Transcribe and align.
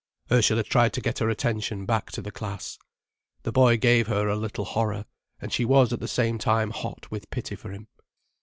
Ursula 0.31 0.63
tried 0.63 0.93
to 0.93 1.01
get 1.01 1.19
her 1.19 1.29
attention 1.29 1.85
back 1.85 2.09
to 2.13 2.23
the 2.23 2.31
class. 2.31 2.79
The 3.43 3.51
boy 3.51 3.77
gave 3.77 4.07
her 4.07 4.29
a 4.29 4.35
little 4.35 4.65
horror, 4.65 5.05
and 5.39 5.53
she 5.53 5.63
was 5.63 5.93
at 5.93 5.99
the 5.99 6.07
same 6.07 6.39
time 6.39 6.71
hot 6.71 7.11
with 7.11 7.29
pity 7.29 7.55
for 7.55 7.71
him. 7.71 7.87